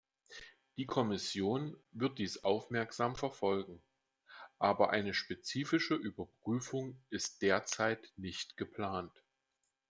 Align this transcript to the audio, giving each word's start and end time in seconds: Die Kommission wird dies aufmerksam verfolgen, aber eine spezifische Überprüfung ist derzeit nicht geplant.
Die 0.77 0.87
Kommission 0.87 1.77
wird 1.91 2.17
dies 2.17 2.43
aufmerksam 2.43 3.15
verfolgen, 3.15 3.83
aber 4.57 4.89
eine 4.89 5.13
spezifische 5.13 5.93
Überprüfung 5.93 6.99
ist 7.11 7.43
derzeit 7.43 8.11
nicht 8.17 8.57
geplant. 8.57 9.11